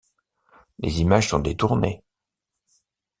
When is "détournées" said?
1.37-2.01